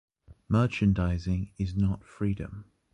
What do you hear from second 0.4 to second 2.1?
Merchandising is not